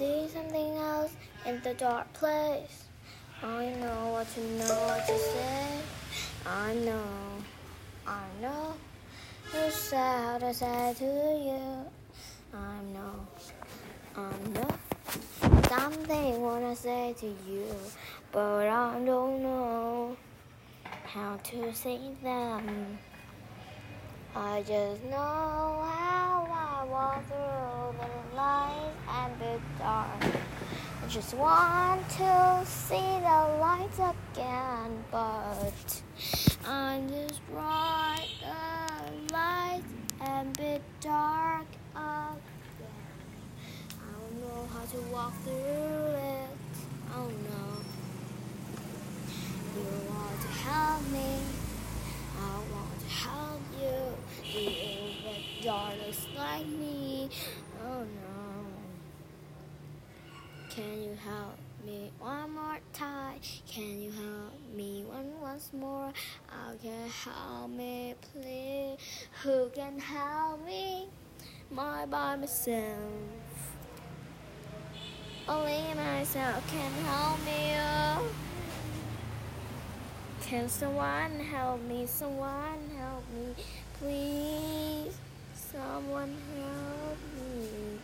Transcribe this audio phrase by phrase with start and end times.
[0.00, 1.12] see something else
[1.44, 2.84] in the dark place.
[3.42, 5.66] I know what to know what to say.
[6.46, 7.04] I know,
[8.06, 8.72] I know.
[9.52, 11.66] You say how to say to you.
[12.54, 13.14] I know,
[14.16, 14.70] I know.
[15.68, 17.66] Something wanna say to you,
[18.32, 20.16] but I don't know
[21.04, 22.98] how to say them.
[24.34, 30.22] I just know how I walk through the light and the dark.
[30.22, 36.02] I just want to see the lights again, but
[36.64, 39.82] I'm just bright the light
[40.20, 41.66] and bit dark
[41.96, 42.38] again.
[43.98, 46.48] I don't know how to walk through it.
[47.16, 47.64] Oh no.
[49.74, 51.40] You want to help me.
[52.38, 54.60] I want to help you.
[54.60, 54.70] You
[55.24, 57.30] but darkness like me.
[57.84, 58.29] Oh no.
[60.70, 63.40] Can you help me one more time?
[63.68, 66.12] Can you help me one once more?
[66.48, 68.96] I can help me, please.
[69.42, 71.08] Who can help me?
[71.72, 72.86] My by myself.
[75.48, 77.74] Only myself can help me.
[77.76, 78.28] Oh.
[80.42, 82.06] Can someone help me?
[82.06, 83.54] Someone help me,
[83.98, 85.18] please.
[85.52, 87.98] Someone help me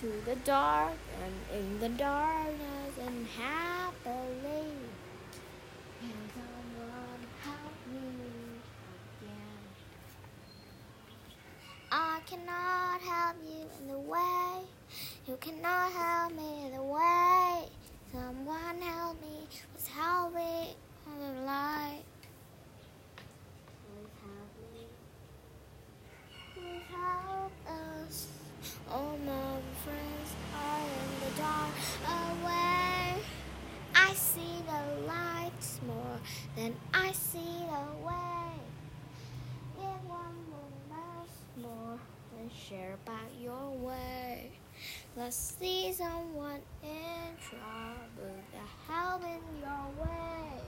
[0.00, 0.92] to the dark
[1.24, 4.68] and in the darkness and happily.
[6.00, 8.08] Can someone help me
[9.22, 9.62] again?
[11.90, 14.66] I cannot help you in the way.
[15.26, 17.68] You cannot help me in the way.
[18.12, 19.46] Someone help me.
[19.72, 22.02] Please help me on the light.
[36.56, 38.52] Than I see the way.
[39.76, 40.66] Give one more
[41.62, 41.98] more
[42.38, 44.50] and share back your way.
[45.16, 50.60] Let's see someone in trouble to help in your way.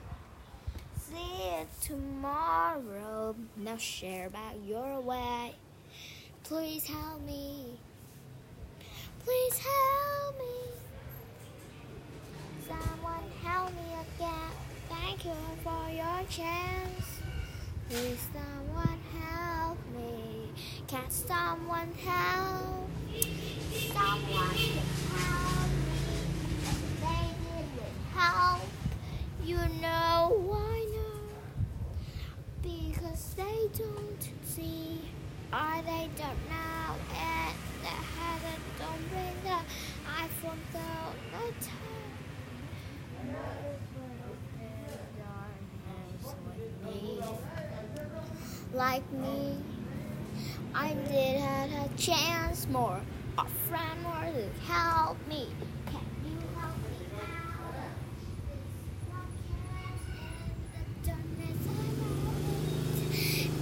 [0.96, 3.34] See it tomorrow.
[3.56, 5.54] Now share back your way.
[6.44, 7.78] Please help me.
[9.24, 10.87] Please help me.
[15.28, 17.20] You for your chance.
[17.90, 20.48] Please someone help me.
[20.86, 22.88] Can someone help?
[23.92, 26.08] Someone help me.
[27.02, 27.68] They need
[28.14, 28.62] help,
[29.44, 31.36] you know why not?
[32.62, 35.10] Because they don't see,
[35.52, 39.60] or they don't know, and the heaven don't bring the
[40.08, 41.98] iPhone down the time.
[48.78, 49.56] Like me,
[50.72, 53.00] I did have a chance more,
[53.36, 55.48] a friend more to help me.
[55.86, 56.92] Can you help me?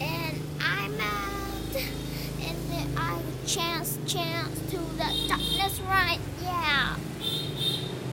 [0.03, 1.77] And I'm out,
[2.43, 6.95] and then I have chance, chance to the darkness right, yeah.